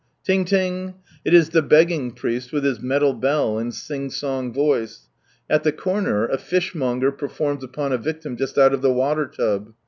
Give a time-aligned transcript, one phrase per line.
[0.27, 5.07] "Tiiig ling!" It is the begging priest, with his metal bell, and sing song voice.
[5.47, 9.75] At the corner a fishmonger performs upon a victim just out of the water tub.